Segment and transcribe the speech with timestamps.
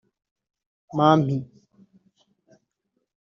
[0.95, 1.35] Mampi